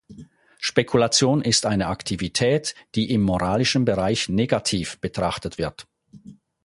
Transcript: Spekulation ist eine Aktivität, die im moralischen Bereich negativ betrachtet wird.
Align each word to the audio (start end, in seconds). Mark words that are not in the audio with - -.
Spekulation 0.59 1.43
ist 1.43 1.67
eine 1.67 1.85
Aktivität, 1.85 2.73
die 2.95 3.11
im 3.11 3.21
moralischen 3.21 3.85
Bereich 3.85 4.29
negativ 4.29 4.99
betrachtet 4.99 5.59
wird. 5.59 5.87